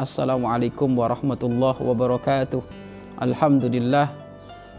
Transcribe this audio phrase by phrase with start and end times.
[0.00, 2.64] Assalamualaikum warahmatullahi wabarakatuh.
[3.20, 4.08] Alhamdulillah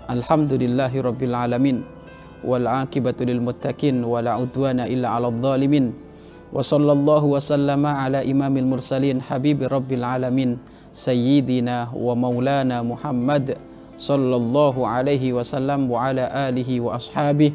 [0.10, 1.86] Alhamdulillahi rabbil alamin
[2.42, 5.94] wal akibatu lil muttaqin wala udwana illa 'alal zalimin.
[6.50, 10.58] Wa sallallahu wa sallama ala imamil mursalin habibi rabbil alamin
[10.90, 13.62] sayyidina wa maulana Muhammad
[14.02, 17.54] sallallahu alaihi wasallam wa ala alihi wa ashabihi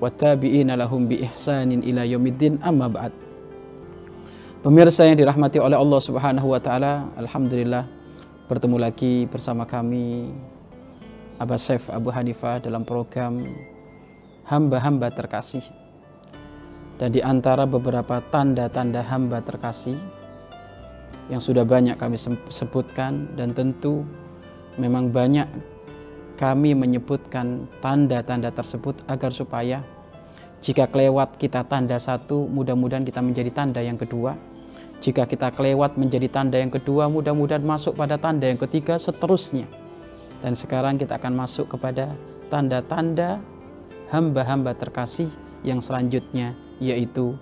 [0.00, 3.12] wa tabi'ina lahum bi ihsanin ila yaumiddin amma ba'd.
[4.62, 7.82] Pemirsa yang dirahmati oleh Allah Subhanahu wa taala, alhamdulillah
[8.46, 10.30] bertemu lagi bersama kami
[11.42, 13.42] Abah Syef Abu Hanifah dalam program
[14.46, 15.66] Hamba-hamba terkasih.
[16.94, 19.98] Dan di antara beberapa tanda-tanda hamba terkasih
[21.26, 22.14] yang sudah banyak kami
[22.46, 24.06] sebutkan dan tentu
[24.78, 25.50] memang banyak
[26.38, 29.82] kami menyebutkan tanda-tanda tersebut agar supaya
[30.62, 34.51] jika kelewat kita tanda satu, mudah-mudahan kita menjadi tanda yang kedua
[35.02, 39.66] jika kita kelewat menjadi tanda yang kedua, mudah-mudahan masuk pada tanda yang ketiga, seterusnya.
[40.38, 42.14] Dan sekarang kita akan masuk kepada
[42.46, 43.42] tanda-tanda
[44.14, 45.26] hamba-hamba terkasih
[45.66, 47.34] yang selanjutnya, yaitu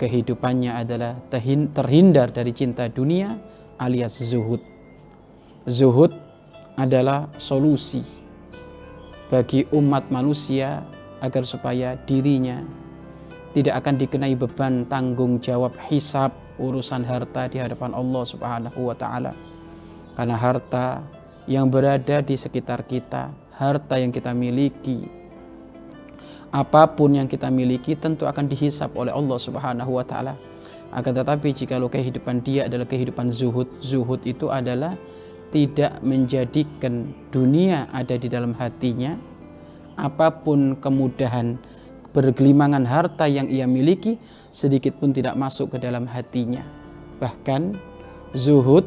[0.00, 1.20] kehidupannya adalah
[1.76, 3.36] terhindar dari cinta dunia
[3.76, 4.64] alias zuhud.
[5.68, 6.16] Zuhud
[6.80, 8.00] adalah solusi
[9.28, 10.88] bagi umat manusia
[11.20, 12.64] agar supaya dirinya
[13.52, 19.32] tidak akan dikenai beban tanggung jawab hisab urusan harta di hadapan Allah Subhanahu wa taala.
[20.18, 21.06] Karena harta
[21.46, 25.06] yang berada di sekitar kita, harta yang kita miliki,
[26.48, 30.34] apa pun yang kita miliki tentu akan dihisap oleh Allah Subhanahu wa taala.
[30.88, 34.96] Akan tetapi jika lo kehidupan dia adalah kehidupan zuhud, zuhud itu adalah
[35.52, 39.16] tidak menjadikan dunia ada di dalam hatinya,
[40.00, 41.60] apa pun kemudahan
[42.12, 44.16] bergelimangan harta yang ia miliki
[44.48, 46.64] sedikit pun tidak masuk ke dalam hatinya.
[47.20, 47.76] Bahkan
[48.32, 48.86] zuhud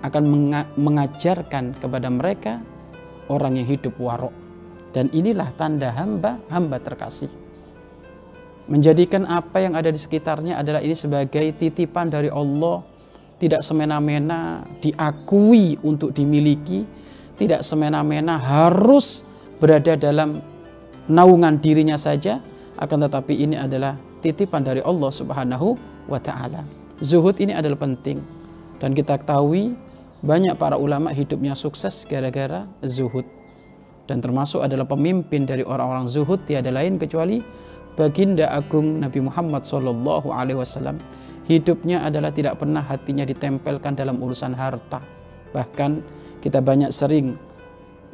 [0.00, 0.22] akan
[0.74, 2.58] mengajarkan kepada mereka
[3.28, 4.32] orang yang hidup warok.
[4.90, 7.30] Dan inilah tanda hamba, hamba terkasih.
[8.66, 12.82] Menjadikan apa yang ada di sekitarnya adalah ini sebagai titipan dari Allah.
[13.40, 16.82] Tidak semena-mena diakui untuk dimiliki.
[17.38, 19.24] Tidak semena-mena harus
[19.62, 20.49] berada dalam
[21.10, 22.38] naungan dirinya saja
[22.78, 25.74] akan tetapi ini adalah titipan dari Allah Subhanahu
[26.06, 26.62] wa taala.
[27.02, 28.22] Zuhud ini adalah penting
[28.78, 29.74] dan kita ketahui
[30.20, 33.26] banyak para ulama hidupnya sukses gara-gara zuhud.
[34.04, 37.40] Dan termasuk adalah pemimpin dari orang-orang zuhud tiada lain kecuali
[37.94, 40.98] baginda agung Nabi Muhammad Sallallahu Alaihi Wasallam.
[41.46, 45.02] Hidupnya adalah tidak pernah hatinya ditempelkan dalam urusan harta.
[45.50, 45.90] Bahkan
[46.42, 47.34] kita banyak sering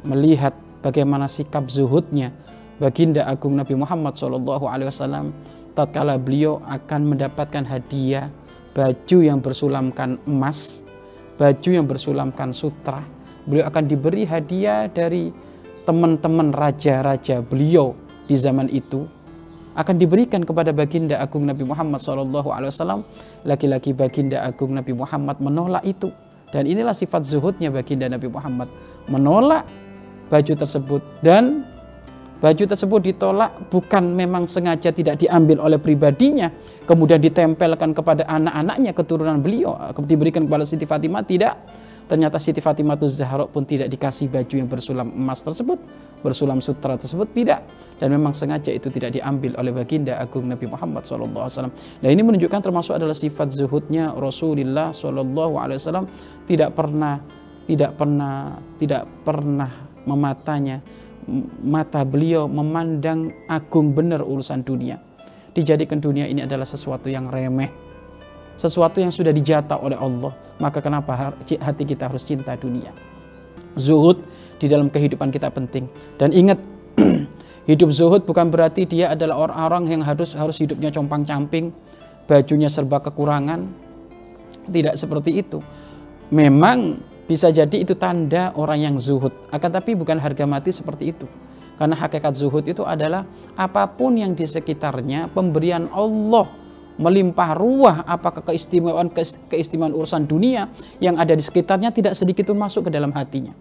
[0.05, 2.33] melihat bagaimana sikap zuhudnya
[2.77, 5.33] baginda agung Nabi Muhammad SAW
[5.77, 8.33] tatkala beliau akan mendapatkan hadiah
[8.73, 10.85] baju yang bersulamkan emas,
[11.37, 13.01] baju yang bersulamkan sutra.
[13.45, 15.33] Beliau akan diberi hadiah dari
[15.87, 17.95] teman-teman raja-raja beliau
[18.27, 19.07] di zaman itu
[19.77, 23.05] akan diberikan kepada baginda agung Nabi Muhammad SAW.
[23.45, 26.09] Laki-laki baginda agung Nabi Muhammad menolak itu.
[26.49, 28.65] Dan inilah sifat zuhudnya baginda Nabi Muhammad.
[29.05, 29.69] Menolak
[30.33, 31.61] baju tersebut dan
[32.37, 36.53] baju tersebut ditolak bukan memang sengaja tidak diambil oleh pribadinya
[36.85, 39.73] kemudian ditempelkan kepada anak-anaknya keturunan beliau
[40.05, 41.57] diberikan kepada Siti Fatimah tidak.
[42.07, 45.75] Ternyata Siti Fatimah Zahra pun tidak dikasih baju yang bersulam emas tersebut
[46.23, 47.67] bersulam sutra tersebut tidak.
[47.99, 52.61] Dan memang sengaja itu tidak diambil oleh baginda agung Nabi Muhammad SAW nah ini menunjukkan
[52.63, 56.07] termasuk adalah sifat zuhudnya Rasulullah SAW
[56.47, 57.19] tidak pernah
[57.67, 59.71] tidak pernah tidak pernah
[60.07, 60.79] mematanya
[61.61, 64.97] mata beliau memandang agung benar urusan dunia.
[65.51, 67.69] Dijadikan dunia ini adalah sesuatu yang remeh.
[68.57, 70.33] Sesuatu yang sudah dijatah oleh Allah.
[70.57, 72.89] Maka kenapa hati kita harus cinta dunia.
[73.77, 74.25] Zuhud
[74.57, 75.85] di dalam kehidupan kita penting.
[76.17, 76.57] Dan ingat,
[77.69, 81.69] hidup zuhud bukan berarti dia adalah orang-orang yang harus harus hidupnya compang-camping,
[82.25, 83.69] bajunya serba kekurangan.
[84.67, 85.61] Tidak seperti itu.
[86.33, 89.35] Memang bisa jadi itu tanda orang yang zuhud.
[89.51, 91.27] Akan tapi bukan harga mati seperti itu.
[91.75, 96.49] Karena hakikat zuhud itu adalah apa pun yang di sekitarnya pemberian Allah
[96.97, 99.13] melimpah ruah apakah keistimewaan
[99.53, 103.53] keistimewaan urusan dunia yang ada di sekitarnya tidak sedikit pun masuk ke dalam hatinya.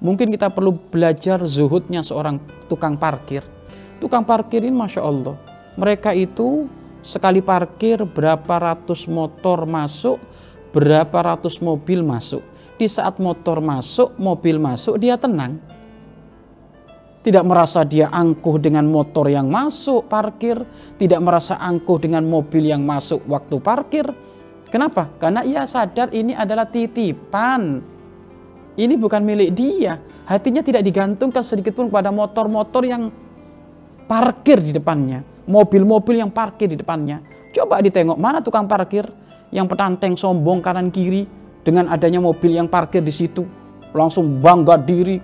[0.00, 2.40] Mungkin kita perlu belajar zuhudnya seorang
[2.70, 3.44] tukang parkir.
[4.00, 5.36] Tukang parkir ini Masya Allah.
[5.76, 6.70] Mereka itu
[7.04, 10.16] sekali parkir berapa ratus motor masuk,
[10.72, 15.58] berapa ratus mobil masuk di saat motor masuk, mobil masuk, dia tenang.
[17.24, 20.60] Tidak merasa dia angkuh dengan motor yang masuk parkir,
[21.00, 24.06] tidak merasa angkuh dengan mobil yang masuk waktu parkir.
[24.68, 25.08] Kenapa?
[25.16, 27.80] Karena ia sadar ini adalah titipan.
[28.74, 30.02] Ini bukan milik dia.
[30.26, 33.08] Hatinya tidak digantungkan sedikit pun pada motor-motor yang
[34.10, 35.22] parkir di depannya.
[35.46, 37.22] Mobil-mobil yang parkir di depannya.
[37.54, 39.06] Coba ditengok mana tukang parkir
[39.54, 43.42] yang petanteng sombong kanan kiri dengan adanya mobil yang parkir di situ.
[43.96, 45.18] Langsung bangga diri,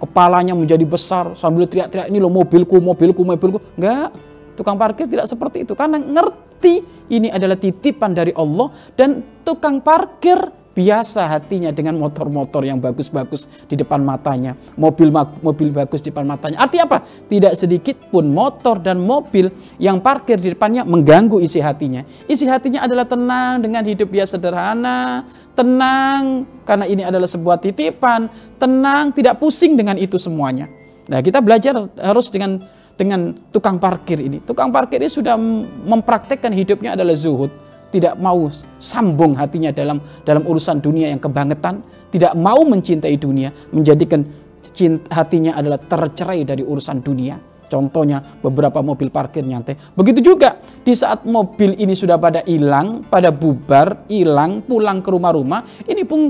[0.00, 3.58] kepalanya menjadi besar sambil teriak-teriak ini loh mobilku, mobilku, mobilku.
[3.76, 4.14] Enggak,
[4.54, 10.38] tukang parkir tidak seperti itu karena ngerti ini adalah titipan dari Allah dan tukang parkir
[10.74, 16.58] biasa hatinya dengan motor-motor yang bagus-bagus di depan matanya, mobil mobil bagus di depan matanya.
[16.58, 16.98] Artinya apa?
[17.06, 19.48] Tidak sedikit pun motor dan mobil
[19.78, 22.02] yang parkir di depannya mengganggu isi hatinya.
[22.26, 25.22] Isi hatinya adalah tenang dengan hidup dia sederhana,
[25.54, 28.26] tenang karena ini adalah sebuah titipan,
[28.58, 30.66] tenang, tidak pusing dengan itu semuanya.
[31.06, 32.58] Nah, kita belajar harus dengan
[32.94, 34.42] dengan tukang parkir ini.
[34.42, 35.38] Tukang parkir ini sudah
[35.86, 37.50] mempraktekkan hidupnya adalah zuhud
[37.94, 38.50] tidak mau
[38.82, 44.26] sambung hatinya dalam dalam urusan dunia yang kebangetan, tidak mau mencintai dunia, menjadikan
[44.74, 47.38] cinta, hatinya adalah tercerai dari urusan dunia.
[47.70, 49.78] Contohnya beberapa mobil parkir nyantai.
[49.94, 55.86] Begitu juga di saat mobil ini sudah pada hilang, pada bubar, hilang, pulang ke rumah-rumah,
[55.88, 56.28] ini pun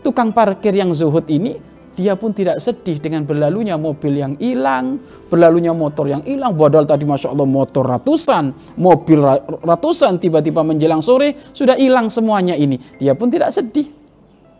[0.00, 4.96] tukang parkir yang zuhud ini dia pun tidak sedih dengan berlalunya mobil yang hilang,
[5.28, 6.56] berlalunya motor yang hilang.
[6.56, 9.20] Padahal tadi Masya Allah motor ratusan, mobil
[9.60, 12.80] ratusan tiba-tiba menjelang sore sudah hilang semuanya ini.
[12.96, 13.92] Dia pun tidak sedih.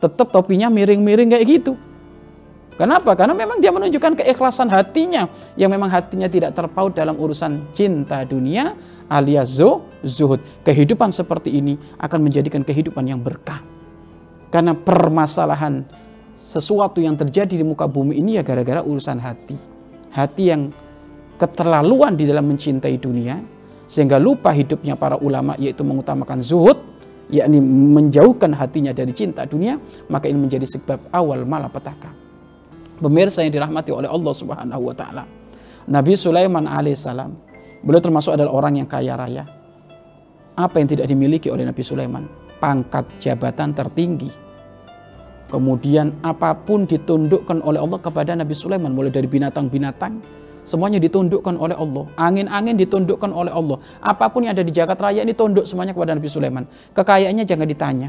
[0.02, 1.72] Tetap topinya miring-miring kayak gitu.
[2.76, 3.12] Kenapa?
[3.14, 5.28] Karena memang dia menunjukkan keikhlasan hatinya
[5.60, 8.74] yang memang hatinya tidak terpaut dalam urusan cinta dunia
[9.12, 9.60] alias
[10.02, 10.40] zuhud.
[10.64, 13.60] Kehidupan seperti ini akan menjadikan kehidupan yang berkah.
[14.52, 15.84] Karena permasalahan
[16.42, 19.54] sesuatu yang terjadi di muka bumi ini ya gara-gara urusan hati.
[20.10, 20.74] Hati yang
[21.38, 23.38] keterlaluan di dalam mencintai dunia
[23.86, 26.76] sehingga lupa hidupnya para ulama yaitu mengutamakan zuhud
[27.30, 29.78] yakni menjauhkan hatinya dari cinta dunia
[30.10, 32.10] maka ini menjadi sebab awal malapetaka.
[32.98, 35.24] Pemirsa yang dirahmati oleh Allah Subhanahu wa taala.
[35.90, 37.30] Nabi Sulaiman alaihissalam
[37.82, 39.46] beliau termasuk adalah orang yang kaya raya.
[40.58, 42.28] Apa yang tidak dimiliki oleh Nabi Sulaiman?
[42.62, 44.51] Pangkat jabatan tertinggi
[45.52, 50.24] Kemudian apa pun ditundukkan oleh Allah kepada Nabi Sulaiman mulai dari binatang-binatang
[50.64, 52.08] semuanya ditundukkan oleh Allah.
[52.16, 53.76] Angin-angin ditundukkan oleh Allah.
[54.00, 56.64] Apa pun yang ada di jagat raya ini tunduk semuanya kepada Nabi Sulaiman.
[56.96, 58.08] Kekayaannya jangan ditanya.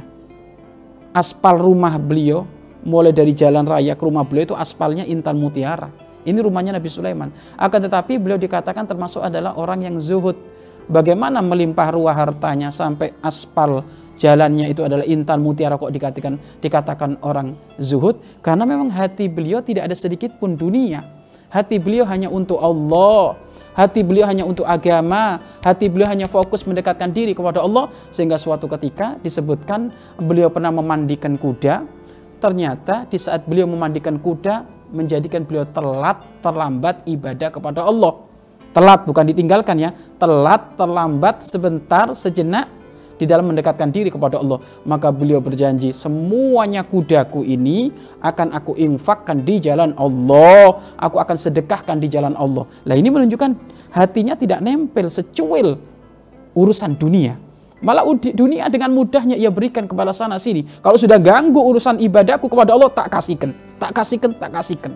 [1.11, 2.47] Aspal rumah beliau
[2.87, 5.91] mulai dari jalan raya ke rumah beliau itu aspalnya intan mutiara.
[6.23, 7.35] Ini rumahnya Nabi Sulaiman.
[7.59, 10.39] Akan tetapi beliau dikatakan termasuk adalah orang yang zuhud.
[10.91, 13.87] Bagaimana melimpah ruah hartanya sampai aspal
[14.19, 19.87] jalannya itu adalah intan mutiara kok dikatakan dikatakan orang zuhud karena memang hati beliau tidak
[19.87, 21.03] ada sedikit pun dunia.
[21.47, 23.37] Hati beliau hanya untuk Allah.
[23.73, 28.69] Hati beliau hanya untuk agama, hati beliau hanya fokus mendekatkan diri kepada Allah sehingga suatu
[28.69, 29.89] ketika disebutkan
[30.21, 31.81] beliau pernah memandikan kuda.
[32.37, 38.32] Ternyata di saat beliau memandikan kuda menjadikan beliau telat, terlambat ibadah kepada Allah.
[38.73, 42.65] Telat bukan ditinggalkan ya, telat, terlambat sebentar, sejenak
[43.21, 44.59] di dalam mendekatkan diri kepada Allah.
[44.83, 50.81] Maka beliau berjanji, semuanya kudaku ini akan aku infakkan di jalan Allah.
[50.97, 52.65] Aku akan sedekahkan di jalan Allah.
[52.89, 53.51] Lah ini menunjukkan
[53.93, 55.77] hatinya tidak nempel secuil
[56.57, 57.37] urusan dunia.
[57.83, 60.63] Malah dunia dengan mudahnya ia berikan kepada sana sini.
[60.79, 63.51] Kalau sudah ganggu urusan ibadahku kepada Allah, tak kasihkan.
[63.75, 64.95] Tak kasihkan, tak kasihkan.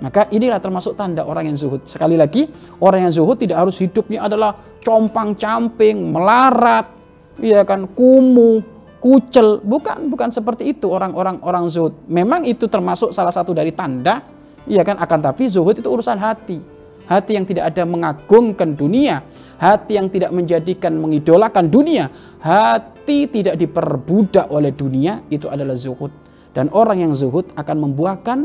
[0.00, 1.84] Maka inilah termasuk tanda orang yang zuhud.
[1.84, 2.48] Sekali lagi,
[2.80, 6.88] orang yang zuhud tidak harus hidupnya adalah compang-camping, melarat,
[7.36, 8.64] ya kan kumuh,
[9.00, 11.92] kucel, bukan bukan seperti itu orang-orang orang zuhud.
[12.08, 14.24] Memang itu termasuk salah satu dari tanda,
[14.64, 16.80] ya kan akan tapi zuhud itu urusan hati.
[17.10, 19.26] Hati yang tidak ada mengagungkan dunia,
[19.58, 22.06] hati yang tidak menjadikan mengidolakan dunia,
[22.38, 26.14] hati tidak diperbudak oleh dunia itu adalah zuhud.
[26.54, 28.38] Dan orang yang zuhud akan membuahkan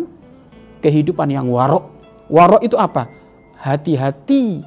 [0.85, 1.89] kehidupan yang warok.
[2.29, 3.09] Warok itu apa?
[3.57, 4.61] Hati-hati,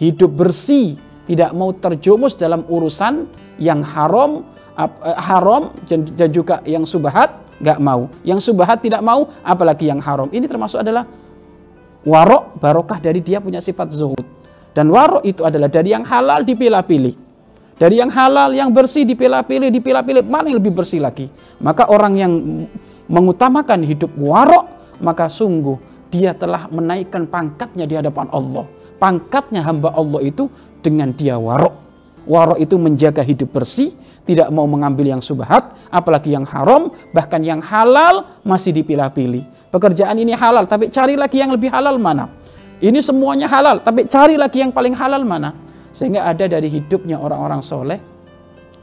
[0.00, 0.96] hidup bersih,
[1.28, 3.28] tidak mau terjumus dalam urusan
[3.60, 4.48] yang haram
[4.78, 8.08] uh, haram dan, juga yang subhat nggak mau.
[8.24, 10.30] Yang subhat tidak mau, apalagi yang haram.
[10.32, 11.04] Ini termasuk adalah
[12.06, 14.24] warok barokah dari dia punya sifat zuhud.
[14.72, 17.26] Dan warok itu adalah dari yang halal dipilah-pilih.
[17.78, 21.30] Dari yang halal, yang bersih dipilah-pilih, dipilah-pilih, mana yang lebih bersih lagi.
[21.62, 22.32] Maka orang yang
[23.06, 24.66] mengutamakan hidup warok,
[25.02, 25.78] maka sungguh
[26.08, 28.64] dia telah menaikkan pangkatnya di hadapan Allah.
[28.98, 30.50] Pangkatnya hamba Allah itu
[30.82, 31.86] dengan dia warok.
[32.28, 33.96] Waro itu menjaga hidup bersih,
[34.28, 39.48] tidak mau mengambil yang subhat, apalagi yang haram, bahkan yang halal masih dipilah-pilih.
[39.72, 42.28] Pekerjaan ini halal, tapi cari lagi yang lebih halal mana?
[42.84, 45.56] Ini semuanya halal, tapi cari lagi yang paling halal mana?
[45.88, 47.96] Sehingga ada dari hidupnya orang-orang soleh,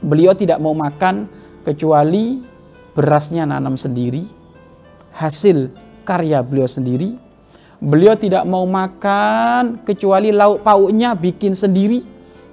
[0.04, 1.24] Beliau tidak mau makan
[1.64, 2.44] kecuali
[2.92, 4.28] berasnya nanam sendiri,
[5.16, 5.72] hasil
[6.06, 7.18] karya beliau sendiri.
[7.76, 12.00] Beliau tidak mau makan kecuali lauk pauknya bikin sendiri,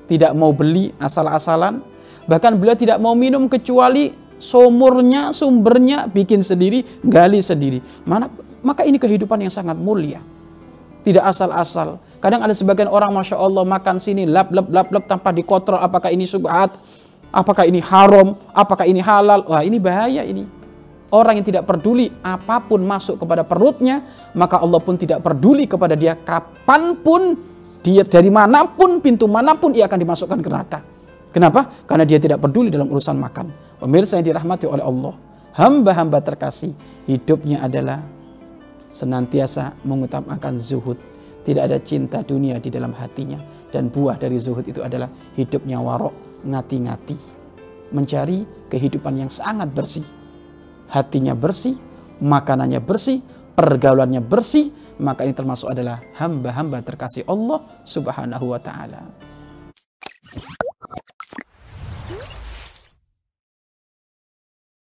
[0.10, 1.80] tidak mau beli asal-asalan.
[2.28, 7.80] Bahkan beliau tidak mau minum kecuali sumurnya, sumbernya bikin sendiri, gali sendiri.
[8.04, 8.28] Mana
[8.60, 10.20] maka ini kehidupan yang sangat mulia.
[11.04, 12.00] Tidak asal-asal.
[12.24, 16.12] Kadang ada sebagian orang Masya Allah makan sini lap lap lap lap tanpa dikontrol apakah
[16.12, 16.80] ini subhat,
[17.32, 19.44] apakah ini haram, apakah ini halal.
[19.48, 20.63] Wah ini bahaya ini.
[21.14, 24.02] Orang yang tidak peduli apa pun masuk kepada perutnya,
[24.34, 27.38] maka Allah pun tidak peduli kepada dia kapan pun,
[27.86, 30.80] dia dari mana pun, pintu mana pun ia akan dimasukkan ke neraka.
[31.30, 31.70] Kenapa?
[31.86, 33.54] Karena dia tidak peduli dalam urusan makan.
[33.78, 35.14] Pemirsa yang dirahmati oleh Allah,
[35.54, 36.74] hamba-hamba terkasih,
[37.06, 38.02] hidupnya adalah
[38.90, 40.98] senantiasa mengutamakan zuhud.
[41.46, 43.38] Tidak ada cinta dunia di dalam hatinya.
[43.70, 47.18] Dan buah dari zuhud itu adalah hidupnya warok, ngati-ngati.
[47.94, 50.23] Mencari kehidupan yang sangat bersih
[50.94, 51.74] hatinya bersih,
[52.22, 53.26] makanannya bersih,
[53.58, 54.70] pergaulannya bersih,
[55.02, 59.02] maka ini termasuk adalah hamba-hamba terkasih Allah Subhanahu wa taala.